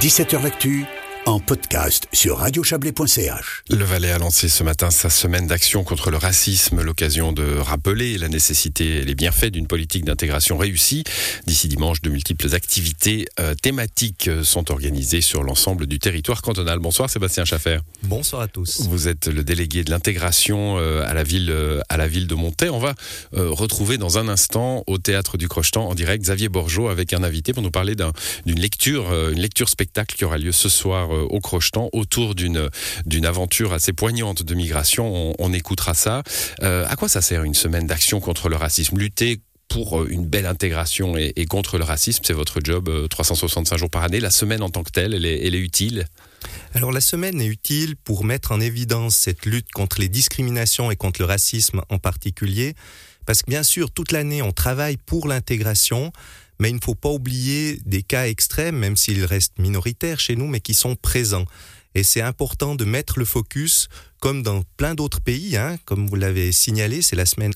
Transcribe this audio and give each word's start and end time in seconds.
17h 0.00 0.42
L'actu 0.42 0.86
en 1.26 1.38
podcast 1.38 2.08
sur 2.12 2.38
radiochablais.ch. 2.38 3.64
Le 3.68 3.84
Valais 3.84 4.10
a 4.10 4.18
lancé 4.18 4.48
ce 4.48 4.64
matin 4.64 4.90
sa 4.90 5.10
semaine 5.10 5.46
d'action 5.46 5.84
contre 5.84 6.10
le 6.10 6.16
racisme, 6.16 6.82
l'occasion 6.82 7.32
de 7.32 7.58
rappeler 7.58 8.16
la 8.16 8.28
nécessité 8.28 8.98
et 8.98 9.02
les 9.02 9.14
bienfaits 9.14 9.50
d'une 9.50 9.66
politique 9.66 10.04
d'intégration 10.04 10.56
réussie. 10.56 11.04
D'ici 11.46 11.68
dimanche, 11.68 12.00
de 12.00 12.10
multiples 12.10 12.54
activités 12.54 13.26
euh, 13.38 13.54
thématiques 13.54 14.28
euh, 14.28 14.44
sont 14.44 14.70
organisées 14.70 15.20
sur 15.20 15.42
l'ensemble 15.42 15.86
du 15.86 15.98
territoire 15.98 16.42
cantonal. 16.42 16.78
Bonsoir 16.78 17.10
Sébastien 17.10 17.44
Schaffer. 17.44 17.78
Bonsoir 18.02 18.42
à 18.42 18.48
tous. 18.48 18.82
Vous 18.88 19.08
êtes 19.08 19.26
le 19.26 19.44
délégué 19.44 19.84
de 19.84 19.90
l'intégration 19.90 20.78
euh, 20.78 21.04
à 21.06 21.14
la 21.14 21.22
ville 21.22 21.54
à 21.88 21.96
la 21.96 22.08
ville 22.08 22.26
de 22.26 22.34
Montaix. 22.34 22.70
On 22.70 22.78
va 22.78 22.94
retrouver 23.32 23.98
dans 23.98 24.18
un 24.18 24.28
instant 24.28 24.84
au 24.86 24.98
théâtre 24.98 25.36
du 25.36 25.48
Crochetan 25.48 25.88
en 25.88 25.94
direct 25.94 26.22
Xavier 26.22 26.48
Borgeot 26.48 26.88
avec 26.88 27.12
un 27.12 27.22
invité 27.22 27.52
pour 27.52 27.62
nous 27.62 27.70
parler 27.70 27.94
d'une 27.94 28.60
lecture, 28.60 29.12
une 29.30 29.40
lecture 29.40 29.68
spectacle 29.68 30.16
qui 30.16 30.24
aura 30.24 30.38
lieu 30.38 30.52
ce 30.52 30.68
soir 30.68 31.09
euh, 31.10 31.26
au 31.30 31.40
Crochetan 31.40 31.88
autour 31.92 32.34
d'une 32.34 32.70
aventure 33.24 33.72
assez 33.72 33.92
poignante 33.92 34.42
de 34.42 34.54
migration. 34.54 35.34
On, 35.38 35.52
écoutera 35.52 35.94
ça. 35.94 36.22
Euh, 36.62 36.86
à 36.88 36.96
quoi 36.96 37.08
ça 37.08 37.20
sert 37.20 37.42
une 37.42 37.54
semaine 37.54 37.86
d'action 37.86 38.20
contre 38.20 38.48
le 38.48 38.56
racisme? 38.56 38.98
Lutter 38.98 39.40
pour 39.68 40.00
euh, 40.00 40.06
une 40.08 40.26
belle 40.26 40.46
intégration 40.46 41.16
et, 41.16 41.44
contre 41.46 41.78
le 41.78 41.84
racisme, 41.84 42.22
c'est 42.24 42.32
votre 42.32 42.60
job 42.62 42.88
365 43.08 43.76
jours 43.76 43.90
par 43.90 44.04
année. 44.04 44.20
La 44.20 44.30
semaine 44.30 44.62
en 44.62 44.70
tant 44.70 44.82
que 44.82 44.90
telle, 44.90 45.14
elle 45.14 45.26
est, 45.26 45.46
elle 45.46 45.54
est 45.54 45.60
utile? 45.60 46.06
Alors 46.74 46.92
la 46.92 47.00
semaine 47.00 47.40
est 47.40 47.46
utile 47.46 47.96
pour 47.96 48.24
mettre 48.24 48.52
en 48.52 48.60
évidence 48.60 49.16
cette 49.16 49.44
lutte 49.46 49.70
contre 49.72 50.00
les 50.00 50.08
discriminations 50.08 50.90
et 50.90 50.96
contre 50.96 51.20
le 51.20 51.26
racisme 51.26 51.82
en 51.88 51.98
particulier, 51.98 52.74
parce 53.26 53.42
que 53.42 53.50
bien 53.50 53.62
sûr, 53.62 53.90
toute 53.90 54.12
l'année, 54.12 54.42
on 54.42 54.52
travaille 54.52 54.96
pour 54.96 55.28
l'intégration, 55.28 56.12
mais 56.60 56.70
il 56.70 56.76
ne 56.76 56.80
faut 56.80 56.94
pas 56.94 57.08
oublier 57.08 57.80
des 57.86 58.02
cas 58.02 58.26
extrêmes, 58.26 58.76
même 58.76 58.96
s'ils 58.96 59.24
restent 59.24 59.58
minoritaires 59.58 60.20
chez 60.20 60.36
nous, 60.36 60.46
mais 60.46 60.60
qui 60.60 60.74
sont 60.74 60.94
présents. 60.94 61.46
Et 61.96 62.04
c'est 62.04 62.20
important 62.20 62.76
de 62.76 62.84
mettre 62.84 63.18
le 63.18 63.24
focus, 63.24 63.88
comme 64.20 64.44
dans 64.44 64.62
plein 64.76 64.94
d'autres 64.94 65.20
pays, 65.20 65.56
hein, 65.56 65.76
comme 65.86 66.06
vous 66.06 66.14
l'avez 66.14 66.52
signalé, 66.52 67.02
c'est 67.02 67.16
la 67.16 67.26
semaine 67.26 67.52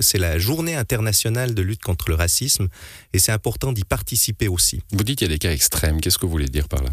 c'est 0.00 0.18
la 0.18 0.38
journée 0.38 0.74
internationale 0.74 1.54
de 1.54 1.62
lutte 1.62 1.82
contre 1.82 2.08
le 2.08 2.16
racisme, 2.16 2.66
et 3.12 3.20
c'est 3.20 3.30
important 3.30 3.72
d'y 3.72 3.84
participer 3.84 4.48
aussi. 4.48 4.82
Vous 4.90 5.04
dites 5.04 5.18
qu'il 5.18 5.28
y 5.28 5.30
a 5.30 5.34
des 5.34 5.38
cas 5.38 5.52
extrêmes. 5.52 6.00
Qu'est-ce 6.00 6.18
que 6.18 6.26
vous 6.26 6.32
voulez 6.32 6.48
dire 6.48 6.66
par 6.66 6.82
là? 6.82 6.90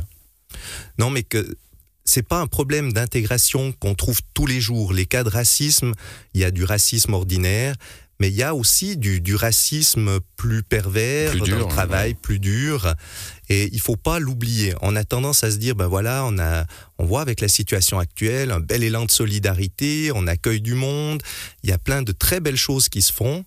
Non, 1.00 1.10
mais 1.10 1.24
que 1.24 1.58
c'est 2.04 2.28
pas 2.28 2.40
un 2.40 2.48
problème 2.48 2.94
d'intégration 2.94 3.74
qu'on 3.74 3.96
trouve 3.96 4.22
tous 4.34 4.46
les 4.46 4.62
jours. 4.62 4.94
Les 4.94 5.06
cas 5.06 5.24
de 5.24 5.30
racisme, 5.30 5.94
il 6.34 6.42
y 6.42 6.44
a 6.44 6.52
du 6.52 6.64
racisme 6.64 7.14
ordinaire, 7.14 7.76
mais 8.20 8.30
il 8.30 8.36
y 8.36 8.44
a 8.44 8.56
aussi 8.56 8.98
du, 8.98 9.22
du 9.22 9.36
racisme 9.36 10.20
plus 10.36 10.64
pervers 10.64 11.32
plus 11.32 11.40
dans 11.40 11.58
le 11.58 11.66
travail, 11.66 12.16
plus 12.16 12.40
dur. 12.40 12.94
Et 13.50 13.70
il 13.72 13.80
faut 13.80 13.96
pas 13.96 14.20
l'oublier. 14.20 14.74
On 14.82 14.96
a 14.96 15.04
tendance 15.04 15.44
à 15.44 15.52
se 15.52 15.58
dire, 15.58 15.76
ben 15.76 15.88
voilà, 15.88 16.24
on 16.26 16.38
a, 16.40 16.66
on 16.98 17.06
voit 17.06 17.22
avec 17.22 17.42
la 17.42 17.48
situation 17.48 18.00
actuelle 18.00 18.52
un 18.52 18.60
bel 18.60 18.84
élan 18.84 19.06
de 19.06 19.12
solidarité, 19.12 20.12
on 20.14 20.28
accueille 20.28 20.62
du 20.62 20.74
monde, 20.74 21.22
il 21.64 21.70
y 21.70 21.74
a 21.74 21.78
plein 21.78 22.02
de 22.02 22.12
très 22.12 22.40
belles 22.40 22.58
choses 22.58 22.90
qui 22.90 23.02
se 23.02 23.14
font. 23.14 23.46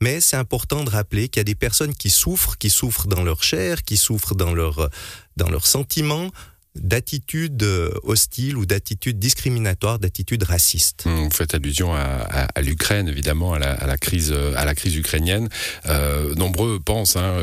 Mais 0.00 0.20
c'est 0.20 0.36
important 0.36 0.82
de 0.82 0.90
rappeler 0.90 1.28
qu'il 1.28 1.38
y 1.38 1.42
a 1.42 1.44
des 1.44 1.54
personnes 1.54 1.94
qui 1.94 2.10
souffrent, 2.10 2.58
qui 2.58 2.70
souffrent 2.70 3.06
dans 3.06 3.22
leur 3.22 3.44
chair, 3.44 3.84
qui 3.84 3.96
souffrent 3.96 4.34
dans 4.34 4.52
leur, 4.52 4.90
dans 5.36 5.48
leurs 5.48 5.66
sentiments, 5.68 6.32
d'attitudes 6.74 7.62
euh, 7.62 7.90
hostiles 8.02 8.56
ou 8.56 8.64
d'attitudes 8.64 9.18
discriminatoires, 9.18 9.98
d'attitudes 9.98 10.42
racistes. 10.42 11.04
Vous 11.04 11.30
faites 11.30 11.54
allusion 11.54 11.94
à, 11.94 12.48
l'Ukraine, 12.62 13.08
évidemment, 13.08 13.52
à 13.54 13.58
la, 13.58 13.98
crise, 13.98 14.32
euh, 14.34 14.54
à 14.56 14.64
la 14.64 14.74
crise 14.74 14.96
ukrainienne. 14.96 15.48
Euh, 15.86 16.34
nombreux 16.34 16.80
pensent, 16.80 17.16
hein, 17.16 17.34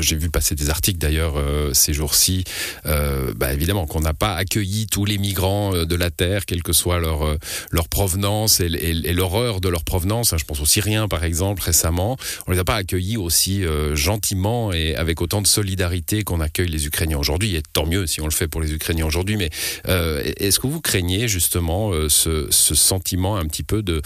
j'ai 0.00 0.16
vu 0.16 0.30
passer 0.30 0.54
des 0.54 0.70
articles 0.70 0.98
d'ailleurs 0.98 1.34
ces 1.72 1.92
jours-ci, 1.92 2.44
bah, 2.84 3.52
évidemment 3.52 3.86
qu'on 3.86 4.00
n'a 4.00 4.14
pas 4.14 4.34
accueilli 4.34 4.86
tous 4.86 5.04
les 5.04 5.18
migrants 5.18 5.72
de 5.72 5.94
la 5.94 6.10
terre, 6.10 6.46
quelle 6.46 6.62
que 6.62 6.72
soit 6.72 6.98
leur 6.98 7.36
leur 7.70 7.88
provenance 7.88 8.60
et, 8.60 8.68
l'horreur 9.12 9.60
de 9.60 9.68
leur 9.68 9.84
provenance. 9.84 10.32
Hein, 10.32 10.36
je 10.38 10.44
pense 10.44 10.60
aux 10.60 10.66
Syriens, 10.66 11.08
par 11.08 11.24
exemple, 11.24 11.62
récemment, 11.62 12.16
on 12.46 12.52
les 12.52 12.58
a 12.58 12.64
pas 12.64 12.76
accueillis 12.76 13.16
aussi 13.16 13.64
gentiment 13.94 14.72
et 14.72 14.94
avec 14.94 15.20
autant 15.20 15.42
de 15.42 15.46
solidarité 15.46 16.22
qu'on 16.22 16.40
accueille 16.40 16.68
les 16.68 16.86
Ukrainiens 16.86 17.18
aujourd'hui. 17.18 17.56
Et 17.56 17.62
tant 17.72 17.86
mieux 17.86 18.06
si 18.06 18.20
on 18.20 18.24
le 18.24 18.30
fait 18.30 18.48
pour 18.48 18.60
les 18.60 18.72
Ukrainiens 18.72 18.77
aujourd'hui, 19.04 19.36
mais 19.36 19.50
euh, 19.86 20.22
est-ce 20.36 20.58
que 20.58 20.66
vous 20.66 20.80
craignez 20.80 21.28
justement 21.28 21.92
euh, 21.92 22.08
ce, 22.08 22.48
sentiment 22.50 23.36
un 23.36 23.46
petit 23.46 23.62
peu 23.62 23.82
de, 23.82 24.02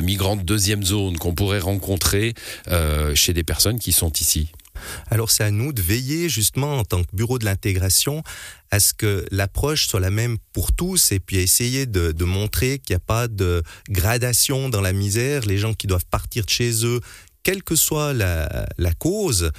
migrants 0.00 0.36
de 0.36 0.42
deuxième 0.42 0.82
zone 0.82 1.18
qu'on 1.18 1.34
pourrait 1.34 1.60
rencontrer 1.60 2.34
euh, 2.68 3.14
chez 3.14 3.32
des 3.32 3.44
personnes 3.44 3.78
qui 3.78 3.92
sont 3.92 4.12
ici? 4.12 4.50
Alors 5.10 5.30
c'est 5.30 5.42
à 5.42 5.50
nous 5.50 5.72
de 5.72 5.80
veiller 5.80 6.28
justement 6.28 6.78
en 6.78 6.84
tant 6.84 7.02
que 7.02 7.08
bureau 7.14 7.38
de 7.38 7.46
l'intégration 7.46 8.22
à 8.70 8.78
ce 8.78 8.92
que 8.92 9.24
l'approche 9.30 9.86
soit 9.88 10.00
la 10.00 10.10
même 10.10 10.36
pour 10.52 10.72
tous 10.72 11.12
et 11.12 11.18
puis 11.18 11.38
essayer 11.38 11.86
de, 11.86 12.12
montrer 12.24 12.78
qu'il 12.78 12.92
n'y 12.94 12.98
a 12.98 13.04
pas 13.06 13.26
de 13.26 13.62
gradation 13.88 14.68
dans 14.68 14.82
la 14.82 14.92
misère, 14.92 15.46
les 15.46 15.56
gens 15.56 15.72
qui 15.72 15.86
doivent 15.86 16.04
partir 16.10 16.44
de 16.44 16.50
chez 16.50 16.84
eux, 16.84 17.00
quelle 17.42 17.62
que 17.62 17.74
soit 17.74 18.12
la 18.12 18.94
cause, 18.98 19.50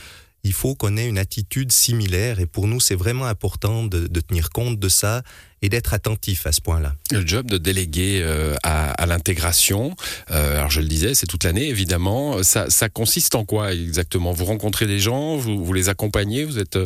il 0.48 0.54
faut 0.54 0.76
qu'on 0.76 0.96
ait 0.96 1.08
une 1.08 1.18
attitude 1.18 1.72
similaire. 1.74 2.40
Et 2.40 2.46
pour 2.46 2.68
nous 2.68 2.80
c'est 2.80 2.96
vraiment 2.96 3.26
important 3.26 3.86
de, 3.86 4.08
tenir 4.20 4.50
compte 4.50 4.80
de 4.80 4.90
ça 4.90 5.22
et 5.62 5.70
d'être 5.70 5.94
attentif 5.94 6.46
à 6.46 6.52
ce 6.52 6.62
point-là. 6.62 6.96
Le 7.12 7.26
job 7.26 7.48
de 7.48 7.58
délégué 7.58 8.22
euh, 8.22 8.56
à, 8.64 9.06
l'intégration, 9.06 9.96
euh, 10.32 10.58
alors 10.58 10.70
je 10.70 10.82
le 10.82 10.88
disais, 10.88 11.16
c'est 11.16 11.28
toute 11.28 11.44
l'année 11.44 11.68
évidemment. 11.68 12.44
Ça, 12.44 12.68
consiste 12.90 13.36
en 13.36 13.46
quoi 13.46 13.74
exactement? 13.74 14.32
Vous 14.32 14.46
rencontrez 14.46 14.88
des 14.88 15.00
gens, 15.00 15.38
vous, 15.38 15.74
les 15.74 15.90
accompagnez, 15.90 16.46
vous 16.46 16.60
êtes 16.60 16.78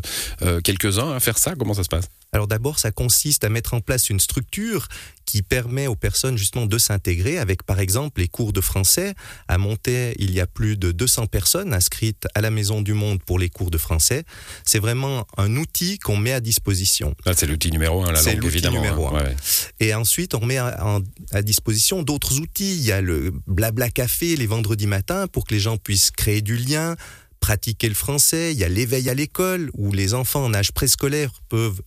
euh, 0.42 0.62
quelques-uns 0.62 1.12
à 1.12 1.20
faire 1.20 1.38
ça? 1.38 1.54
Comment 1.58 1.74
ça 1.74 1.84
se 1.84 1.90
passe? 1.90 2.06
Alors 2.34 2.48
d'abord, 2.48 2.80
ça 2.80 2.92
consiste 2.92 3.44
à 3.44 3.50
mettre 3.50 3.74
en 3.74 3.82
place 3.82 4.10
une 4.10 4.20
structure 4.20 4.88
qui 5.26 5.42
permet 5.42 5.88
aux 5.88 5.96
personnes 5.96 6.38
justement 6.38 6.66
de 6.66 6.78
s'intégrer 6.78 7.38
avec 7.38 7.64
par 7.64 7.80
exemple 7.80 8.22
les 8.22 8.28
cours 8.28 8.54
de 8.54 8.62
français. 8.62 9.16
À 9.48 9.58
Montaix, 9.58 10.16
il 10.18 10.32
y 10.32 10.40
a 10.40 10.48
plus 10.48 10.78
de 10.78 10.92
200 10.92 11.28
personnes 11.28 11.74
inscrites 11.74 12.28
à 12.34 12.42
la 12.42 12.50
Maison 12.50 12.82
du 12.82 12.94
Monde 12.94 13.22
pour 13.24 13.38
les 13.38 13.50
cours 13.50 13.72
de 13.72 13.78
français. 13.78 14.24
C'est 14.66 14.80
vraiment 14.80 15.26
un 15.38 15.56
outil 15.58 16.00
qu'on 16.00 16.18
met 16.18 16.32
à 16.32 16.40
disposition. 16.40 17.16
Ah, 17.26 17.32
c'est 17.36 17.48
l'outil 17.48 17.72
numéro 17.72 18.04
un, 18.04 18.12
la 18.12 18.22
langue 18.22 18.46
évidemment. 18.46 18.61
Numéro 18.70 19.08
hein. 19.08 19.24
un. 19.26 19.36
Et 19.80 19.94
ensuite, 19.94 20.36
on 20.36 20.46
met 20.46 20.58
à, 20.58 21.00
à 21.32 21.42
disposition 21.42 22.04
d'autres 22.04 22.40
outils. 22.40 22.76
Il 22.76 22.84
y 22.84 22.92
a 22.92 23.02
le 23.02 23.34
blabla 23.48 23.90
café 23.90 24.36
les 24.36 24.48
vendredis 24.48 24.88
matins 24.88 25.28
pour 25.28 25.46
que 25.46 25.54
les 25.54 25.60
gens 25.60 25.78
puissent 25.78 26.12
créer 26.12 26.42
du 26.42 26.58
lien, 26.58 26.96
pratiquer 27.40 27.90
le 27.90 27.96
français. 27.96 28.54
Il 28.54 28.60
y 28.60 28.64
a 28.64 28.70
l'éveil 28.70 29.10
à 29.10 29.14
l'école 29.14 29.72
où 29.74 29.92
les 29.92 30.14
enfants 30.14 30.44
en 30.46 30.54
âge 30.54 30.72
préscolaire 30.72 31.32
peuvent 31.50 31.82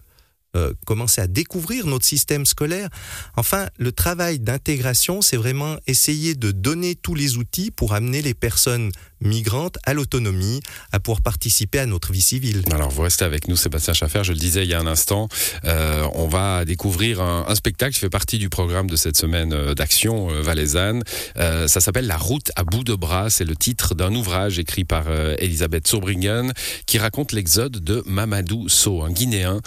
euh, 0.57 0.73
commencer 0.87 1.21
à 1.21 1.27
découvrir 1.27 1.89
notre 1.89 2.05
système 2.05 2.47
scolaire. 2.47 2.89
Enfin, 3.37 3.67
le 3.77 3.91
travail 3.91 4.39
d'intégration, 4.39 5.21
c'est 5.21 5.37
vraiment 5.37 5.79
essayer 5.89 6.37
de 6.37 6.53
donner 6.53 6.95
tous 6.95 7.17
les 7.17 7.39
outils 7.39 7.73
pour 7.73 7.93
amener 7.93 8.23
les 8.23 8.35
personnes 8.35 8.93
migrantes 9.25 9.79
à 9.85 9.95
l'autonomie, 9.95 10.61
à 10.93 11.01
pouvoir 11.01 11.23
participer 11.23 11.79
à 11.79 11.87
notre 11.87 12.13
vie 12.13 12.21
civile. 12.21 12.63
Alors, 12.71 12.91
vous 12.91 13.03
restez 13.03 13.25
avec 13.25 13.49
nous, 13.49 13.57
Sébastien 13.57 13.95
Schaffer. 13.95 14.23
Je 14.23 14.33
le 14.33 14.39
disais 14.39 14.65
il 14.65 14.71
y 14.71 14.75
a 14.75 14.81
un 14.81 14.87
instant, 14.87 15.29
euh, 15.65 16.07
on 16.15 16.29
va 16.29 16.65
découvrir 16.65 17.21
un, 17.21 17.55
spectacle 17.55 17.95
qui 17.95 18.01
fait 18.01 18.11
partie 18.11 18.39
du 18.39 18.49
programme 18.49 18.89
de 18.89 18.97
cette 18.97 19.17
semaine 19.17 19.53
euh, 19.53 19.75
d'action 19.75 20.31
euh, 20.31 20.43
valaisanne. 20.43 21.03
ça 21.37 21.81
s'appelle 21.81 22.07
La 22.07 22.17
route 22.17 22.51
à 22.57 22.65
bout 22.65 22.85
de 22.85 22.95
bras. 22.95 23.31
C'est 23.31 23.45
le 23.45 23.57
titre 23.57 23.95
d'un 23.95 24.15
ouvrage 24.15 24.59
écrit 24.59 24.85
par 24.85 25.07
Elisabeth 25.39 25.87
Sorbringen 25.87 26.53
qui 26.87 26.99
raconte 26.99 27.33
l'exode 27.33 27.83
de 27.83 28.03
Mamadou 28.07 28.69
So, 28.69 29.03
un 29.03 29.11
Guinéen 29.11 29.61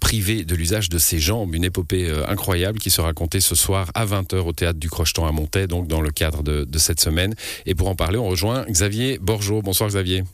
privé 0.00 0.44
de 0.44 0.54
l'usage 0.54 0.88
de 0.88 0.98
ses 0.98 1.18
jambes. 1.18 1.54
Une 1.54 1.64
épopée 1.64 2.12
incroyable 2.28 2.78
qui 2.78 2.90
sera 2.90 3.08
racontée 3.08 3.40
ce 3.40 3.54
soir 3.54 3.90
à 3.94 4.04
20h 4.04 4.36
au 4.36 4.52
théâtre 4.52 4.78
du 4.78 4.90
Crocheton 4.90 5.26
à 5.26 5.32
Montaix, 5.32 5.66
donc 5.66 5.88
dans 5.88 6.00
le 6.00 6.10
cadre 6.10 6.42
de 6.42 6.78
cette 6.78 7.00
semaine. 7.00 7.34
Et 7.66 7.74
pour 7.74 7.88
en 7.88 7.94
parler, 7.94 8.18
on 8.18 8.28
rejoint 8.28 8.64
Xavier 8.68 8.89
Xavier 8.90 9.18
Borgeot. 9.18 9.62
Bonsoir 9.62 9.88
Xavier. 9.88 10.24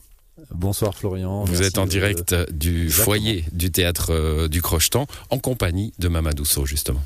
Bonsoir 0.50 0.94
Florian. 0.94 1.44
Vous 1.44 1.60
êtes 1.60 1.76
en 1.76 1.84
direct 1.84 2.34
du 2.50 2.88
foyer 2.88 3.44
du 3.52 3.70
théâtre 3.70 4.14
euh, 4.14 4.48
du 4.48 4.62
Crochetan 4.62 5.06
en 5.28 5.38
compagnie 5.38 5.92
de 5.98 6.08
Mamadou 6.08 6.46
Sow 6.46 6.64
justement. 6.64 7.02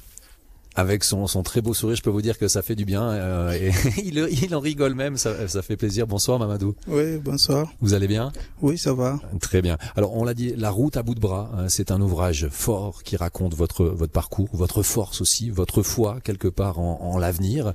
Avec 0.77 1.03
son, 1.03 1.27
très 1.43 1.61
beau 1.61 1.75
sourire, 1.75 1.97
je 1.97 2.03
peux 2.03 2.11
vous 2.11 2.23
dire 2.23 2.39
que 2.39 2.47
ça 2.47 2.63
fait 2.63 2.77
du 2.77 2.85
bien. 2.85 3.03
Euh, 3.03 3.51
et 3.51 3.73
il, 4.05 4.55
en 4.55 4.61
rigole 4.61 4.95
même, 4.95 5.17
ça, 5.17 5.35
fait 5.63 5.77
plaisir. 5.77 6.07
Bonsoir 6.07 6.39
Mamadou. 6.39 6.77
Oui, 6.87 7.17
bonsoir. 7.17 7.73
Vous 7.81 7.95
allez 7.95 8.07
bien? 8.07 8.31
Oui, 8.63 8.79
ça 8.79 8.95
va. 8.95 9.19
Très 9.41 9.61
bien. 9.61 9.77
Alors 9.97 10.17
on 10.17 10.23
l'a 10.23 10.35
dit, 10.35 10.55
La 10.57 10.71
route 10.71 10.97
à 10.97 11.03
bout 11.03 11.17
de 11.17 11.21
bras, 11.21 11.51
hein, 11.57 11.69
c'est 11.69 11.91
un 11.91 12.01
ouvrage 12.01 12.47
fort 12.53 13.03
qui 13.03 13.17
raconte 13.17 13.55
votre, 13.55 13.87
votre 13.87 14.13
parcours, 14.13 14.49
votre 14.53 14.85
force 14.85 15.21
aussi, 15.21 15.51
votre 15.51 15.83
foi 15.83 16.21
quelque 16.23 16.47
part 16.47 16.79
en, 16.79 17.01
en 17.03 17.19
l'avenir. 17.19 17.73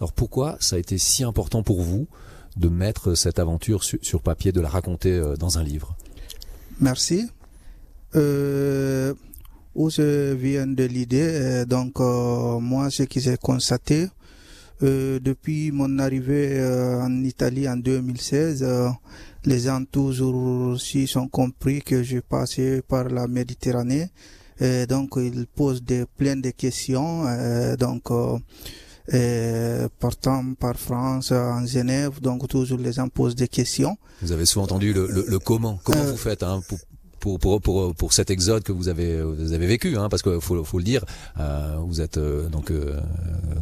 Alors 0.00 0.14
pourquoi 0.14 0.56
ça 0.60 0.76
a 0.76 0.78
été 0.78 0.96
si 0.96 1.24
important 1.24 1.62
pour 1.62 1.82
vous? 1.82 2.08
De 2.58 2.68
mettre 2.68 3.14
cette 3.14 3.38
aventure 3.38 3.84
sur, 3.84 4.20
papier, 4.20 4.52
de 4.52 4.60
la 4.60 4.68
raconter 4.68 5.12
euh, 5.12 5.36
dans 5.36 5.58
un 5.58 5.62
livre 5.64 5.96
Merci. 6.80 7.28
Euh, 8.16 9.14
où 9.74 9.90
je 9.90 10.32
viens 10.32 10.66
de 10.66 10.84
l'idée, 10.84 11.28
euh, 11.28 11.64
donc 11.64 12.00
moi 12.00 12.90
ce 12.90 13.04
que 13.04 13.20
j'ai 13.20 13.36
constaté 13.36 14.08
depuis 14.80 15.72
mon 15.72 15.98
arrivée 15.98 16.62
en 17.02 17.24
Italie 17.24 17.68
en 17.68 17.76
2016, 17.76 18.64
les 19.44 19.58
gens 19.58 19.84
toujours 19.84 20.36
aussi 20.36 21.08
sont 21.08 21.26
compris 21.26 21.82
que 21.82 22.04
je 22.04 22.20
passais 22.20 22.80
par 22.86 23.08
la 23.08 23.26
Méditerranée. 23.26 24.08
Et 24.60 24.86
donc 24.86 25.14
ils 25.16 25.48
posent 25.48 25.82
des, 25.82 26.04
plein 26.16 26.36
de 26.36 26.50
questions. 26.50 27.24
donc 27.76 28.04
euh, 29.14 29.88
partant 29.98 30.54
par 30.54 30.76
France 30.76 31.32
en 31.32 31.64
Genève, 31.66 32.20
donc 32.20 32.46
toujours 32.48 32.78
les 32.78 32.92
gens 32.92 33.08
posent 33.08 33.36
des 33.36 33.48
questions. 33.48 33.96
Vous 34.22 34.32
avez 34.32 34.46
souvent 34.46 34.64
entendu 34.64 34.92
le, 34.92 35.06
le, 35.06 35.24
le 35.26 35.38
comment. 35.38 35.78
Comment 35.84 36.04
vous 36.04 36.16
faites 36.16 36.42
hein, 36.42 36.60
pour, 36.68 36.78
pour, 37.18 37.38
pour, 37.38 37.60
pour, 37.60 37.94
pour 37.94 38.12
cet 38.12 38.30
exode 38.30 38.62
que 38.62 38.72
vous 38.72 38.88
avez, 38.88 39.20
vous 39.22 39.52
avez 39.52 39.66
vécu, 39.66 39.96
hein, 39.96 40.08
parce 40.08 40.22
qu'il 40.22 40.40
faut, 40.40 40.62
faut 40.64 40.78
le 40.78 40.84
dire, 40.84 41.04
euh, 41.40 41.76
vous 41.80 42.00
êtes 42.00 42.16
euh, 42.18 42.48
donc 42.48 42.70
euh, 42.70 43.00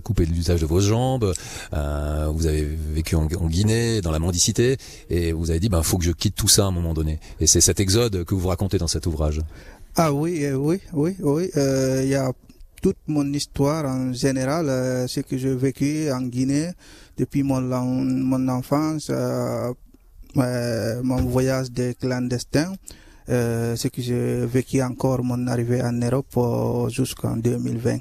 coupé 0.03 0.27
de 0.27 0.33
l'usage 0.33 0.61
de 0.61 0.67
vos 0.67 0.81
jambes, 0.81 1.33
euh, 1.73 2.29
vous 2.33 2.47
avez 2.47 2.65
vécu 2.65 3.17
en, 3.17 3.25
en, 3.25 3.47
Guinée, 3.49 4.01
dans 4.01 4.11
la 4.11 4.19
mendicité, 4.19 4.77
et 5.11 5.33
vous 5.33 5.51
avez 5.51 5.61
dit, 5.61 5.69
ben, 5.69 5.83
faut 5.83 5.99
que 5.99 6.05
je 6.05 6.13
quitte 6.13 6.35
tout 6.35 6.49
ça 6.49 6.65
à 6.65 6.67
un 6.67 6.71
moment 6.71 6.93
donné. 6.95 7.19
Et 7.41 7.47
c'est 7.47 7.61
cet 7.61 7.81
exode 7.81 8.25
que 8.25 8.35
vous 8.35 8.49
racontez 8.49 8.79
dans 8.79 8.89
cet 8.89 9.07
ouvrage. 9.07 9.41
Ah 9.97 10.13
oui, 10.13 10.47
oui, 10.53 10.81
oui, 10.93 11.17
oui. 11.21 11.51
Il 11.55 12.09
y 12.09 12.15
a 12.15 12.33
toute 12.81 12.99
mon 13.07 13.33
histoire 13.33 13.85
en 13.87 14.13
général, 14.13 14.67
ce 15.09 15.21
que 15.21 15.37
j'ai 15.39 15.55
vécu 15.55 16.11
en 16.11 16.23
Guinée 16.23 16.71
depuis 17.17 17.43
mon, 17.43 17.61
mon 17.61 18.49
enfance, 18.49 19.11
mon 20.35 21.23
voyage 21.27 21.71
de 21.71 21.93
clandestin. 21.93 22.73
Euh, 23.29 23.75
ce 23.75 23.89
que 23.89 24.01
j'ai 24.01 24.47
vécu 24.47 24.81
encore 24.83 25.25
mon 25.25 25.49
arrivée 25.49 25.83
en 25.83 25.93
Europe 25.93 26.29
euh, 26.37 26.89
jusqu'en 26.89 27.37
2020. 27.37 27.99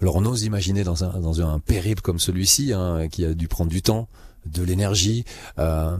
Alors 0.00 0.16
on 0.16 0.24
ose 0.24 0.44
imaginer 0.44 0.82
dans 0.82 1.04
un, 1.04 1.20
dans 1.20 1.42
un 1.46 1.58
périple 1.58 2.00
comme 2.00 2.18
celui-ci, 2.18 2.72
hein, 2.72 3.08
qui 3.10 3.26
a 3.26 3.34
dû 3.34 3.48
prendre 3.48 3.70
du 3.70 3.82
temps, 3.82 4.08
de 4.46 4.62
l'énergie, 4.62 5.26
euh, 5.58 5.94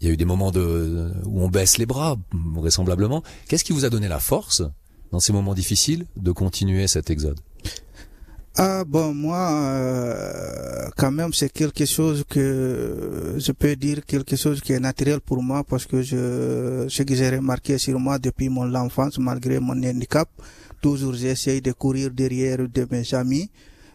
il 0.00 0.08
y 0.08 0.10
a 0.10 0.12
eu 0.12 0.16
des 0.16 0.24
moments 0.24 0.50
où 0.50 1.40
on 1.42 1.48
baisse 1.48 1.78
les 1.78 1.86
bras, 1.86 2.16
vraisemblablement. 2.32 3.22
Qu'est-ce 3.48 3.64
qui 3.64 3.72
vous 3.72 3.84
a 3.84 3.90
donné 3.90 4.08
la 4.08 4.18
force, 4.18 4.62
dans 5.12 5.20
ces 5.20 5.32
moments 5.32 5.54
difficiles, 5.54 6.06
de 6.16 6.32
continuer 6.32 6.86
cet 6.86 7.10
exode? 7.10 7.38
Ah 8.60 8.82
bon, 8.84 9.14
moi, 9.14 9.50
euh, 9.52 10.88
quand 10.96 11.12
même, 11.12 11.32
c'est 11.32 11.52
quelque 11.52 11.86
chose 11.86 12.24
que 12.28 13.36
je 13.38 13.52
peux 13.52 13.76
dire 13.76 14.04
quelque 14.04 14.34
chose 14.34 14.60
qui 14.60 14.72
est 14.72 14.80
naturel 14.80 15.20
pour 15.20 15.40
moi 15.40 15.62
parce 15.62 15.86
que 15.86 16.02
je, 16.02 16.86
ce 16.88 17.02
que 17.04 17.14
j'ai 17.14 17.30
remarqué 17.30 17.78
sur 17.78 18.00
moi 18.00 18.18
depuis 18.18 18.48
mon 18.48 18.74
enfance, 18.74 19.16
malgré 19.18 19.60
mon 19.60 19.80
handicap, 19.80 20.28
toujours 20.80 21.14
j'essaye 21.14 21.62
de 21.62 21.70
courir 21.70 22.10
derrière 22.10 22.58
de 22.68 22.86
mes 22.90 23.14
amis. 23.14 23.48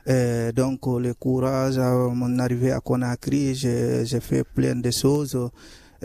Euh, 0.08 0.54
donc 0.54 0.88
le 0.88 1.14
courage 1.14 1.78
à 1.78 1.92
mon 1.92 2.40
arrivée 2.40 2.72
à 2.72 2.80
Conakry, 2.80 3.56
j'ai 3.56 4.20
fait 4.22 4.46
plein 4.46 4.76
de 4.76 4.92
choses. 4.92 5.38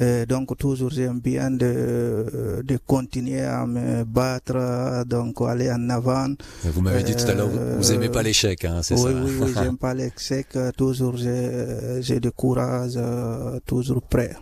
Euh, 0.01 0.27
donc 0.27 0.57
toujours 0.57 0.91
j'aime 0.91 1.21
bien 1.21 1.51
de, 1.51 2.63
de 2.65 2.79
continuer 2.87 3.41
à 3.41 3.67
me 3.67 4.05
battre, 4.05 5.05
donc 5.07 5.41
aller 5.41 5.71
en 5.71 5.91
avant. 5.91 6.29
Vous 6.65 6.81
m'avez 6.81 7.03
dit 7.03 7.17
tout 7.17 7.29
à 7.29 7.35
l'heure, 7.35 7.51
vous 7.79 7.93
aimez 7.93 8.09
pas 8.09 8.23
l'échec, 8.23 8.65
hein, 8.65 8.81
c'est 8.83 8.95
oui, 8.95 9.01
ça 9.03 9.09
Oui, 9.09 9.33
oui, 9.41 9.53
j'aime 9.55 9.77
pas 9.77 9.95
l'échec. 9.95 10.47
Toujours 10.77 11.17
j'ai 11.17 12.21
du 12.21 12.31
courage, 12.31 12.93
euh, 12.97 13.59
toujours 13.67 14.03
prêt. 14.03 14.37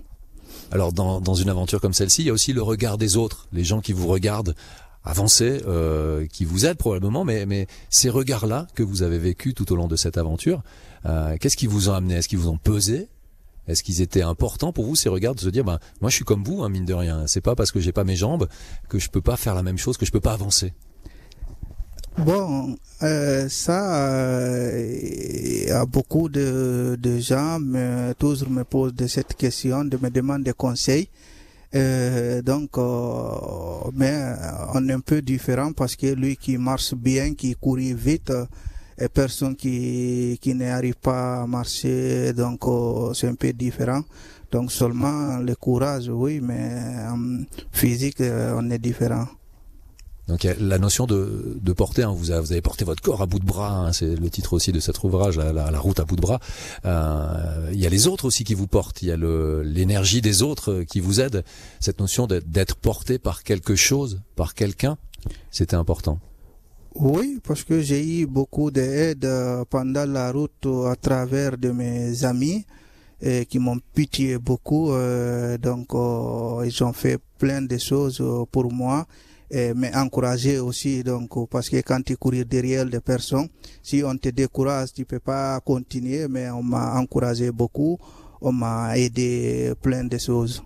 Alors 0.73 0.93
dans, 0.93 1.21
dans 1.21 1.35
une 1.35 1.49
aventure 1.49 1.81
comme 1.81 1.95
celle-ci, 1.95 2.23
il 2.23 2.27
y 2.27 2.31
a 2.31 2.33
aussi 2.33 2.53
le 2.53 2.63
regard 2.63 2.99
des 2.99 3.17
autres, 3.17 3.49
les 3.53 3.65
gens 3.65 3.81
qui 3.81 3.93
vous 3.93 4.09
regardent 4.09 4.55
avancer, 5.05 5.63
euh, 5.69 6.27
qui 6.27 6.45
vous 6.45 6.67
aident 6.67 6.79
probablement, 6.79 7.25
mais, 7.25 7.47
mais 7.47 7.69
ces 7.91 8.11
regards-là 8.11 8.67
que 8.75 8.83
vous 8.83 9.03
avez 9.03 9.19
vécu 9.19 9.55
tout 9.55 9.73
au 9.73 9.77
long 9.77 9.87
de 9.87 9.95
cette 9.97 10.19
aventure, 10.19 10.63
euh, 11.07 11.37
qu'est-ce 11.41 11.57
qui 11.57 11.69
vous 11.69 11.89
ont 11.89 11.93
amené? 11.95 12.15
Est-ce 12.15 12.29
qu'ils 12.29 12.39
vous 12.39 12.49
ont 12.49 12.59
pesé? 12.59 13.09
Est-ce 13.69 13.83
qu'ils 13.83 14.01
étaient 14.01 14.23
importants 14.23 14.73
pour 14.73 14.87
vous 14.87 14.97
ces 14.97 15.09
regards 15.09 15.35
de 15.35 15.41
se 15.41 15.49
dire, 15.49 15.65
ben 15.65 15.79
moi 16.01 16.11
je 16.11 16.17
suis 16.17 16.25
comme 16.25 16.45
vous, 16.45 16.63
hein, 16.63 16.69
mine 16.69 16.85
de 16.85 16.95
rien. 16.95 17.27
C'est 17.27 17.41
pas 17.41 17.55
parce 17.55 17.73
que 17.73 17.81
j'ai 17.81 17.93
pas 17.93 18.05
mes 18.05 18.17
jambes 18.17 18.49
que 18.89 18.99
je 18.99 19.11
peux 19.11 19.21
pas 19.21 19.37
faire 19.37 19.55
la 19.55 19.63
même 19.63 19.79
chose, 19.79 19.97
que 19.97 20.07
je 20.07 20.13
peux 20.13 20.21
pas 20.21 20.33
avancer. 20.33 20.73
Bon, 22.19 22.77
euh, 23.03 23.47
ça, 23.51 24.09
euh, 24.09 25.85
beaucoup 25.87 26.31
de, 26.31 26.97
de 26.99 27.19
gens 27.19 27.61
me, 27.61 28.15
toujours 28.15 28.49
me 28.49 28.65
posent 28.65 28.95
de 28.95 29.07
cette 29.07 29.35
question, 29.35 29.85
de 29.85 29.99
me 29.99 30.09
demandent 30.09 30.43
des 30.43 30.55
conseils. 30.55 31.11
Euh, 31.75 32.41
donc, 32.41 32.79
euh, 32.79 33.91
mais 33.93 34.35
on 34.73 34.89
est 34.89 34.93
un 34.95 35.01
peu 35.01 35.21
différent 35.21 35.73
parce 35.73 35.95
que 35.95 36.07
lui 36.07 36.37
qui 36.39 36.57
marche 36.57 36.95
bien, 36.95 37.35
qui 37.35 37.55
courit 37.55 37.93
vite, 37.93 38.33
personne 39.13 39.57
qui, 39.57 40.39
qui 40.41 40.55
n'arrive 40.55 40.97
pas 40.97 41.43
à 41.43 41.47
marcher, 41.47 42.33
donc 42.33 42.67
oh, 42.67 43.13
c'est 43.15 43.29
un 43.29 43.35
peu 43.35 43.53
différent. 43.53 44.03
Donc 44.53 44.73
seulement 44.73 45.39
le 45.39 45.55
courage, 45.55 46.09
oui, 46.09 46.41
mais 46.41 46.95
en 47.09 47.45
physique, 47.73 48.21
euh, 48.21 48.55
on 48.57 48.71
est 48.71 48.79
différent. 48.79 49.27
Donc 50.29 50.43
la 50.59 50.79
notion 50.79 51.07
de, 51.07 51.57
de 51.61 51.73
porter, 51.73 52.03
hein, 52.03 52.13
vous, 52.13 52.33
avez, 52.33 52.61
porté 52.61 52.85
votre 52.85 53.01
corps 53.01 53.23
à 53.23 53.27
bout 53.27 53.39
de 53.39 53.45
bras, 53.45 53.71
hein, 53.71 53.93
c'est 53.93 54.17
le 54.17 54.29
titre 54.29 54.55
aussi 54.55 54.73
de 54.73 54.81
cet 54.81 55.03
ouvrage, 55.05 55.39
la 55.39 55.79
route 55.79 56.01
à 56.01 56.05
bout 56.05 56.17
de 56.17 56.21
bras. 56.21 56.41
Euh, 56.85 57.71
il 57.73 57.79
y 57.79 57.87
a 57.87 57.89
les 57.89 58.09
autres 58.09 58.25
aussi 58.25 58.43
qui 58.43 58.55
vous 58.55 58.67
portent, 58.67 59.03
il 59.03 59.09
y 59.09 59.13
a 59.13 59.17
l'énergie 59.17 60.21
des 60.21 60.43
autres 60.43 60.83
qui 60.83 60.99
vous 60.99 61.21
aide. 61.21 61.45
Cette 61.79 62.01
notion 62.01 62.27
d'être 62.27 62.75
porté 62.75 63.19
par 63.19 63.45
quelque 63.45 63.77
chose, 63.77 64.21
par 64.35 64.55
quelqu'un, 64.55 64.99
c'était 65.53 65.77
important. 65.77 66.19
Oui, 66.99 67.41
parce 67.43 67.63
que 67.63 67.83
j'ai 67.83 68.23
eu 68.23 68.27
beaucoup 68.27 68.71
d'aide 68.71 69.29
pendant 69.69 70.07
la 70.07 70.33
route 70.33 70.67
à 70.87 70.97
travers 70.97 71.59
de 71.59 71.71
mes 71.71 72.25
amis 72.25 72.65
qui 73.49 73.59
m'ont 73.59 73.79
pitié 73.95 74.39
beaucoup. 74.39 74.93
Euh, 74.93 75.59
donc, 75.59 75.95
euh, 75.95 76.65
ils 76.65 76.85
ont 76.85 76.93
fait 76.95 77.19
plein 77.39 77.63
de 77.63 77.77
choses 77.77 78.23
pour 78.51 78.73
moi 78.73 79.07
et 79.51 79.75
m'encourager 79.75 80.59
aussi. 80.59 81.03
Donc, 81.03 81.49
parce 81.51 81.69
que 81.69 81.77
quand 81.83 82.03
tu 82.03 82.17
cours 82.17 82.33
derrière 82.47 82.87
des 82.87 83.01
personnes, 83.01 83.49
si 83.83 84.03
on 84.03 84.17
te 84.17 84.31
décourage, 84.31 84.93
tu 84.95 85.05
peux 85.05 85.21
pas 85.21 85.61
continuer. 85.61 86.29
Mais 86.29 86.51
on 86.51 86.63
m'a 86.63 86.99
encouragé 86.99 87.51
beaucoup, 87.51 87.99
on 88.41 88.53
m'a 88.53 88.97
aidé 88.97 89.73
plein 89.83 90.05
de 90.05 90.17
choses. 90.19 90.63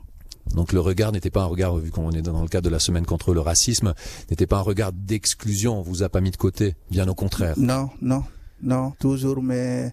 Donc 0.54 0.72
le 0.72 0.80
regard 0.80 1.12
n'était 1.12 1.30
pas 1.30 1.42
un 1.42 1.46
regard, 1.46 1.76
vu 1.76 1.90
qu'on 1.90 2.10
est 2.12 2.22
dans 2.22 2.42
le 2.42 2.48
cadre 2.48 2.64
de 2.64 2.70
la 2.70 2.78
semaine 2.80 3.06
contre 3.06 3.34
le 3.34 3.40
racisme, 3.40 3.94
n'était 4.30 4.46
pas 4.46 4.58
un 4.58 4.62
regard 4.62 4.92
d'exclusion, 4.92 5.78
on 5.78 5.82
vous 5.82 6.02
a 6.02 6.08
pas 6.08 6.20
mis 6.20 6.30
de 6.30 6.36
côté, 6.36 6.74
bien 6.90 7.08
au 7.08 7.14
contraire. 7.14 7.54
Non, 7.58 7.90
non, 8.02 8.24
non, 8.62 8.92
toujours 8.98 9.42
mais 9.42 9.92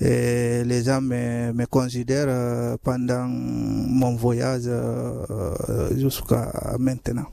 les 0.00 0.84
gens 0.84 1.00
me, 1.00 1.52
me 1.52 1.66
considèrent 1.66 2.26
euh, 2.28 2.76
pendant 2.82 3.26
mon 3.26 4.14
voyage 4.14 4.62
euh, 4.66 5.54
jusqu'à 5.96 6.76
maintenant. 6.78 7.26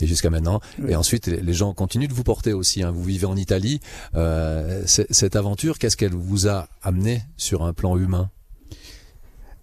Et 0.00 0.06
jusqu'à 0.06 0.28
maintenant. 0.28 0.60
Oui. 0.80 0.90
Et 0.90 0.96
ensuite, 0.96 1.28
les 1.28 1.52
gens 1.52 1.72
continuent 1.72 2.08
de 2.08 2.12
vous 2.12 2.24
porter 2.24 2.52
aussi. 2.52 2.82
Hein. 2.82 2.90
Vous 2.90 3.04
vivez 3.04 3.26
en 3.26 3.36
Italie. 3.36 3.80
Euh, 4.16 4.82
cette 4.86 5.36
aventure, 5.36 5.78
qu'est-ce 5.78 5.96
qu'elle 5.96 6.14
vous 6.14 6.48
a 6.48 6.68
amené 6.82 7.22
sur 7.36 7.62
un 7.62 7.72
plan 7.72 7.96
humain? 7.96 8.30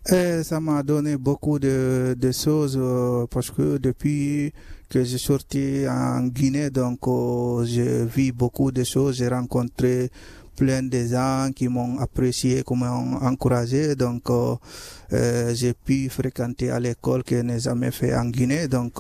Et 0.10 0.44
ça 0.44 0.60
m'a 0.60 0.82
donné 0.82 1.16
beaucoup 1.18 1.60
de, 1.60 2.16
de 2.20 2.32
choses 2.32 2.78
euh, 2.80 3.28
parce 3.30 3.52
que 3.52 3.78
depuis 3.78 4.52
que 4.90 5.04
j'ai 5.04 5.20
sorti 5.20 5.86
en 5.88 6.26
Guinée, 6.28 6.70
donc 6.72 7.08
euh, 7.08 7.64
j'ai 7.66 8.06
vu 8.06 8.32
beaucoup 8.32 8.72
de 8.72 8.84
choses, 8.84 9.18
j'ai 9.18 9.28
rencontré 9.28 10.10
plein 10.56 10.82
de 10.84 11.06
gens 11.06 11.50
qui 11.56 11.68
m'ont 11.68 12.00
apprécié, 12.00 12.64
qui 12.64 12.74
m'ont 12.74 13.16
encouragé, 13.22 13.96
donc 13.96 14.30
euh, 14.32 15.54
j'ai 15.54 15.74
pu 15.74 16.10
fréquenter 16.10 16.72
à 16.72 16.80
l'école 16.80 17.24
que 17.24 17.42
j'ai 17.42 17.60
jamais 17.60 17.92
fait 17.92 18.16
en 18.16 18.26
Guinée, 18.26 18.68
donc 18.68 19.00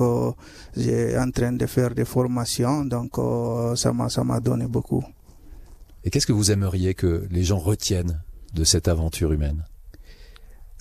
j'ai 0.77 1.17
en 1.17 1.29
train 1.31 1.53
de 1.53 1.65
faire 1.65 1.95
des 1.95 2.05
formations, 2.05 2.85
donc 2.85 3.17
ça 3.75 3.91
m'a 3.91 4.07
ça 4.09 4.23
m'a 4.23 4.39
donné 4.39 4.67
beaucoup. 4.67 5.03
Et 6.03 6.09
qu'est-ce 6.09 6.25
que 6.27 6.33
vous 6.33 6.51
aimeriez 6.51 6.93
que 6.93 7.27
les 7.31 7.43
gens 7.43 7.59
retiennent 7.59 8.21
de 8.53 8.63
cette 8.63 8.87
aventure 8.87 9.31
humaine? 9.33 9.63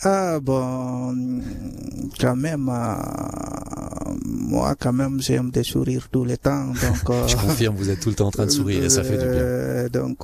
Ah 0.02 0.40
bon, 0.40 1.42
quand 2.18 2.36
même, 2.36 2.70
euh, 2.70 2.94
moi 4.24 4.74
quand 4.78 4.94
même 4.94 5.20
j'aime 5.20 5.50
des 5.50 5.62
sourires 5.62 6.08
tout 6.10 6.24
le 6.24 6.38
temps. 6.38 6.68
Donc, 6.68 7.10
euh, 7.10 7.28
je 7.28 7.36
confirme, 7.36 7.76
vous 7.76 7.90
êtes 7.90 8.00
tout 8.00 8.08
le 8.08 8.14
temps 8.14 8.28
en 8.28 8.30
train 8.30 8.46
de 8.46 8.50
sourire 8.50 8.84
et 8.84 8.88
ça 8.88 9.04
fait 9.04 9.18
du 9.18 9.24
bien. 9.24 9.42
Euh, 9.42 9.88
donc, 9.90 10.20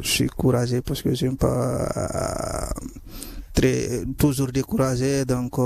je 0.00 0.08
suis 0.08 0.28
courageux 0.28 0.80
parce 0.80 1.02
que 1.02 1.14
j'aime 1.14 1.36
pas 1.36 2.72
très 3.52 4.04
toujours 4.16 4.52
découragé. 4.52 5.26
Donc, 5.26 5.60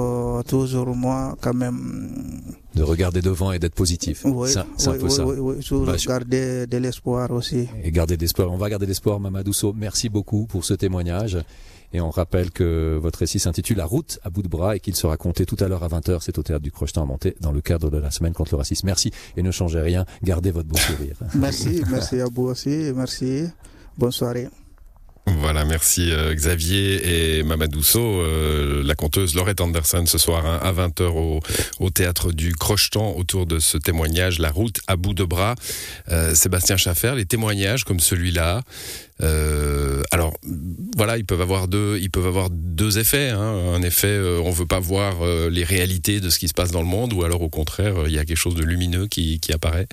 toujours 0.48 0.96
moi 0.96 1.36
quand 1.40 1.54
même. 1.54 2.42
De 2.74 2.82
regarder 2.82 3.22
devant 3.22 3.52
et 3.52 3.60
d'être 3.60 3.76
positif. 3.76 4.22
Oui, 4.24 4.50
c'est 4.50 4.88
oui, 4.88 4.96
un 4.96 4.98
peu 4.98 5.04
oui, 5.04 5.10
ça. 5.12 5.24
Oui, 5.24 5.56
oui, 5.70 5.86
bah, 5.86 5.94
garder 6.04 6.66
de 6.66 6.76
l'espoir 6.78 7.30
aussi. 7.30 7.68
Et 7.84 7.92
garder 7.92 8.16
de 8.16 8.22
l'espoir. 8.22 8.50
On 8.50 8.56
va 8.56 8.68
garder 8.68 8.86
l'espoir, 8.86 9.20
Mamadou 9.20 9.52
So. 9.52 9.72
Merci 9.72 10.08
beaucoup 10.08 10.46
pour 10.46 10.64
ce 10.64 10.74
témoignage. 10.74 11.38
Et 11.94 12.00
on 12.00 12.10
rappelle 12.10 12.50
que 12.50 12.98
votre 13.00 13.20
récit 13.20 13.38
s'intitule 13.38 13.76
La 13.78 13.86
route 13.86 14.18
à 14.24 14.28
bout 14.28 14.42
de 14.42 14.48
bras 14.48 14.74
et 14.74 14.80
qu'il 14.80 14.96
sera 14.96 15.16
compté 15.16 15.46
tout 15.46 15.56
à 15.60 15.68
l'heure 15.68 15.84
à 15.84 15.88
20h. 15.88 16.18
C'est 16.20 16.38
au 16.38 16.42
théâtre 16.42 16.62
du 16.62 16.72
Crochetin 16.72 17.02
à 17.02 17.04
monter 17.04 17.36
dans 17.40 17.52
le 17.52 17.60
cadre 17.60 17.88
de 17.88 17.98
la 17.98 18.10
semaine 18.10 18.32
contre 18.32 18.52
le 18.52 18.58
racisme. 18.58 18.86
Merci 18.86 19.12
et 19.36 19.42
ne 19.42 19.50
changez 19.52 19.80
rien. 19.80 20.04
Gardez 20.24 20.50
votre 20.50 20.68
beau 20.68 20.76
sourire. 20.76 21.16
Merci, 21.36 21.82
merci 21.88 22.20
à 22.20 22.26
vous 22.26 22.46
aussi. 22.46 22.92
Merci. 22.94 23.46
Bonne 23.96 24.10
soirée. 24.10 24.48
Voilà, 25.26 25.64
merci 25.64 26.10
euh, 26.10 26.34
Xavier 26.34 27.38
et 27.38 27.42
Mamadousso, 27.42 27.98
euh, 27.98 28.82
la 28.84 28.94
conteuse 28.94 29.34
Laurette 29.34 29.62
Anderson 29.62 30.04
ce 30.06 30.18
soir 30.18 30.44
hein, 30.44 30.60
à 30.62 30.72
20h 30.72 31.04
au, 31.04 31.40
au, 31.80 31.90
théâtre 31.90 32.30
du 32.30 32.54
Crochetan 32.54 33.14
autour 33.16 33.46
de 33.46 33.58
ce 33.58 33.78
témoignage 33.78 34.38
La 34.38 34.50
route 34.50 34.80
à 34.86 34.96
bout 34.96 35.14
de 35.14 35.24
bras. 35.24 35.54
Euh, 36.10 36.34
Sébastien 36.34 36.76
Schaffer, 36.76 37.14
les 37.16 37.24
témoignages 37.24 37.84
comme 37.84 38.00
celui-là, 38.00 38.62
euh, 39.22 40.02
alors 40.10 40.34
voilà, 40.96 41.18
ils 41.18 41.24
peuvent 41.24 41.40
avoir 41.40 41.68
deux, 41.68 41.98
ils 42.00 42.10
peuvent 42.10 42.26
avoir 42.26 42.50
deux 42.50 42.98
effets. 42.98 43.30
Hein. 43.30 43.74
Un 43.74 43.82
effet, 43.82 44.08
euh, 44.08 44.40
on 44.44 44.50
veut 44.50 44.66
pas 44.66 44.80
voir 44.80 45.22
euh, 45.22 45.48
les 45.50 45.64
réalités 45.64 46.20
de 46.20 46.30
ce 46.30 46.38
qui 46.38 46.48
se 46.48 46.54
passe 46.54 46.70
dans 46.70 46.80
le 46.80 46.88
monde, 46.88 47.12
ou 47.12 47.22
alors 47.22 47.42
au 47.42 47.48
contraire, 47.48 47.94
il 48.06 48.12
y 48.12 48.18
a 48.18 48.24
quelque 48.24 48.36
chose 48.36 48.56
de 48.56 48.64
lumineux 48.64 49.06
qui, 49.06 49.38
qui 49.40 49.52
apparaît. 49.52 49.86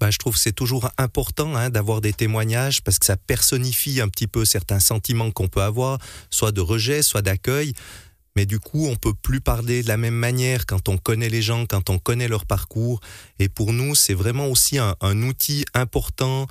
Bah, 0.00 0.10
je 0.10 0.18
trouve 0.18 0.34
que 0.34 0.40
c'est 0.40 0.52
toujours 0.52 0.90
important 0.98 1.54
hein, 1.54 1.70
d'avoir 1.70 2.00
des 2.00 2.12
témoignages 2.12 2.82
parce 2.82 2.98
que 2.98 3.06
ça 3.06 3.16
personnifie 3.16 4.00
un 4.00 4.08
petit 4.08 4.26
peu 4.26 4.44
certains 4.44 4.80
sentiments 4.80 5.30
qu'on 5.30 5.48
peut 5.48 5.62
avoir, 5.62 5.98
soit 6.30 6.52
de 6.52 6.60
rejet, 6.60 7.02
soit 7.02 7.22
d'accueil. 7.22 7.72
Mais 8.36 8.46
du 8.46 8.58
coup, 8.58 8.86
on 8.86 8.96
peut 8.96 9.14
plus 9.14 9.40
parler 9.40 9.82
de 9.82 9.88
la 9.88 9.96
même 9.96 10.14
manière 10.14 10.66
quand 10.66 10.88
on 10.88 10.98
connaît 10.98 11.28
les 11.28 11.42
gens, 11.42 11.66
quand 11.66 11.88
on 11.88 11.98
connaît 11.98 12.26
leur 12.26 12.46
parcours. 12.46 13.00
Et 13.38 13.48
pour 13.48 13.72
nous, 13.72 13.94
c'est 13.94 14.14
vraiment 14.14 14.48
aussi 14.48 14.78
un, 14.78 14.96
un 15.00 15.22
outil 15.22 15.64
important 15.72 16.48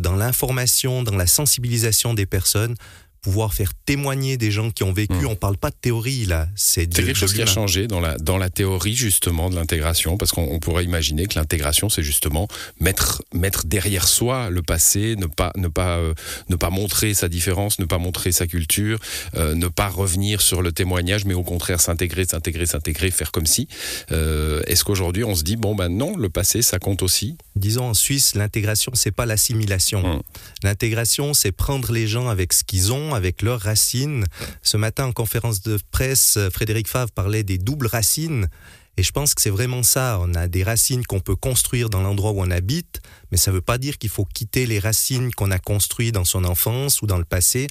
dans 0.00 0.14
l'information, 0.14 1.02
dans 1.02 1.16
la 1.16 1.26
sensibilisation 1.26 2.14
des 2.14 2.26
personnes 2.26 2.74
pouvoir 3.22 3.54
faire 3.54 3.72
témoigner 3.74 4.36
des 4.36 4.50
gens 4.50 4.70
qui 4.70 4.82
ont 4.82 4.92
vécu. 4.92 5.14
Mmh. 5.14 5.26
On 5.26 5.36
parle 5.36 5.56
pas 5.56 5.70
de 5.70 5.76
théorie 5.80 6.24
là, 6.24 6.48
c'est 6.56 6.86
quelque 6.86 7.14
chose 7.14 7.32
qui 7.32 7.42
a 7.42 7.46
changé 7.46 7.86
dans 7.86 8.00
la 8.00 8.16
dans 8.18 8.38
la 8.38 8.50
théorie 8.50 8.94
justement 8.94 9.50
de 9.50 9.54
l'intégration, 9.54 10.16
parce 10.16 10.32
qu'on 10.32 10.58
pourrait 10.58 10.84
imaginer 10.84 11.26
que 11.26 11.38
l'intégration 11.38 11.88
c'est 11.88 12.02
justement 12.02 12.48
mettre 12.80 13.22
mettre 13.34 13.66
derrière 13.66 14.08
soi 14.08 14.50
le 14.50 14.62
passé, 14.62 15.16
ne 15.16 15.26
pas 15.26 15.52
ne 15.56 15.68
pas 15.68 15.98
euh, 15.98 16.14
ne 16.48 16.56
pas 16.56 16.70
montrer 16.70 17.14
sa 17.14 17.28
différence, 17.28 17.78
ne 17.78 17.84
pas 17.84 17.98
montrer 17.98 18.32
sa 18.32 18.46
culture, 18.46 18.98
euh, 19.36 19.54
ne 19.54 19.68
pas 19.68 19.88
revenir 19.88 20.40
sur 20.40 20.62
le 20.62 20.72
témoignage, 20.72 21.24
mais 21.24 21.34
au 21.34 21.42
contraire 21.42 21.80
s'intégrer, 21.80 22.24
s'intégrer, 22.24 22.66
s'intégrer, 22.66 23.10
faire 23.10 23.32
comme 23.32 23.46
si. 23.46 23.68
Euh, 24.12 24.62
Est-ce 24.66 24.84
qu'aujourd'hui 24.84 25.24
on 25.24 25.34
se 25.34 25.42
dit 25.42 25.56
bon 25.56 25.74
ben 25.74 25.88
non, 25.88 26.16
le 26.16 26.30
passé 26.30 26.62
ça 26.62 26.78
compte 26.78 27.02
aussi? 27.02 27.36
Disons 27.56 27.84
en 27.90 27.94
Suisse, 27.94 28.34
l'intégration 28.34 28.92
c'est 28.94 29.10
pas 29.10 29.26
l'assimilation. 29.26 30.02
Mmh. 30.02 30.22
L'intégration 30.64 31.34
c'est 31.34 31.52
prendre 31.52 31.92
les 31.92 32.06
gens 32.06 32.28
avec 32.28 32.52
ce 32.52 32.64
qu'ils 32.64 32.92
ont 32.92 33.09
avec 33.14 33.42
leurs 33.42 33.60
racines. 33.60 34.24
Ce 34.62 34.76
matin, 34.76 35.06
en 35.06 35.12
conférence 35.12 35.62
de 35.62 35.78
presse, 35.90 36.38
Frédéric 36.52 36.88
Favre 36.88 37.10
parlait 37.12 37.42
des 37.42 37.58
doubles 37.58 37.86
racines. 37.86 38.48
Et 38.96 39.02
je 39.02 39.12
pense 39.12 39.34
que 39.34 39.40
c'est 39.40 39.50
vraiment 39.50 39.82
ça. 39.82 40.18
On 40.20 40.34
a 40.34 40.48
des 40.48 40.62
racines 40.62 41.06
qu'on 41.06 41.20
peut 41.20 41.36
construire 41.36 41.88
dans 41.88 42.02
l'endroit 42.02 42.32
où 42.32 42.40
on 42.42 42.50
habite, 42.50 43.00
mais 43.30 43.38
ça 43.38 43.50
ne 43.50 43.56
veut 43.56 43.62
pas 43.62 43.78
dire 43.78 43.96
qu'il 43.98 44.10
faut 44.10 44.26
quitter 44.26 44.66
les 44.66 44.78
racines 44.78 45.32
qu'on 45.32 45.50
a 45.50 45.58
construites 45.58 46.14
dans 46.14 46.24
son 46.24 46.44
enfance 46.44 47.00
ou 47.00 47.06
dans 47.06 47.18
le 47.18 47.24
passé. 47.24 47.66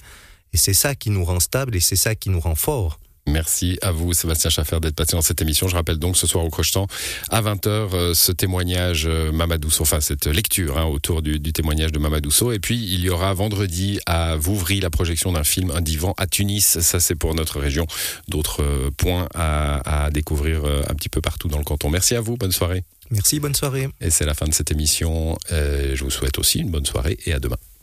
Et 0.52 0.56
c'est 0.56 0.74
ça 0.74 0.94
qui 0.94 1.10
nous 1.10 1.24
rend 1.24 1.40
stable 1.40 1.76
et 1.76 1.80
c'est 1.80 1.96
ça 1.96 2.14
qui 2.14 2.30
nous 2.30 2.40
rend 2.40 2.56
fort. 2.56 2.98
Merci 3.26 3.78
à 3.82 3.92
vous, 3.92 4.12
Sébastien 4.12 4.50
Schaffer, 4.50 4.80
d'être 4.80 4.96
passé 4.96 5.12
dans 5.12 5.22
cette 5.22 5.40
émission. 5.42 5.68
Je 5.68 5.74
rappelle 5.74 5.98
donc 5.98 6.16
ce 6.16 6.26
soir 6.26 6.44
au 6.44 6.50
Crochetan, 6.50 6.86
à 7.30 7.42
20h, 7.42 7.68
euh, 7.68 8.14
ce 8.14 8.32
témoignage 8.32 9.06
euh, 9.06 9.30
Mamadousso, 9.30 9.82
enfin 9.82 10.00
cette 10.00 10.26
lecture 10.26 10.78
hein, 10.78 10.84
autour 10.84 11.22
du, 11.22 11.38
du, 11.38 11.52
témoignage 11.52 11.92
de 11.92 11.98
Mamadousso. 11.98 12.52
Et 12.52 12.58
puis, 12.58 12.76
il 12.76 13.00
y 13.00 13.10
aura 13.10 13.32
vendredi 13.34 14.00
à 14.06 14.36
Vouvry 14.36 14.80
la 14.80 14.90
projection 14.90 15.32
d'un 15.32 15.44
film, 15.44 15.70
Un 15.70 15.80
divan 15.80 16.14
à 16.16 16.26
Tunis. 16.26 16.80
Ça, 16.80 17.00
c'est 17.00 17.14
pour 17.14 17.34
notre 17.34 17.60
région. 17.60 17.86
D'autres 18.28 18.62
euh, 18.62 18.90
points 18.96 19.28
à, 19.34 20.04
à 20.06 20.10
découvrir 20.10 20.64
un 20.64 20.94
petit 20.94 21.08
peu 21.08 21.20
partout 21.20 21.48
dans 21.48 21.58
le 21.58 21.64
canton. 21.64 21.90
Merci 21.90 22.14
à 22.14 22.20
vous, 22.20 22.36
bonne 22.36 22.52
soirée. 22.52 22.84
Merci, 23.10 23.40
bonne 23.40 23.54
soirée. 23.54 23.88
Et 24.00 24.10
c'est 24.10 24.24
la 24.24 24.34
fin 24.34 24.46
de 24.46 24.54
cette 24.54 24.70
émission. 24.70 25.36
Euh, 25.50 25.96
je 25.96 26.04
vous 26.04 26.10
souhaite 26.10 26.38
aussi 26.38 26.60
une 26.60 26.70
bonne 26.70 26.86
soirée 26.86 27.18
et 27.26 27.32
à 27.32 27.40
demain. 27.40 27.56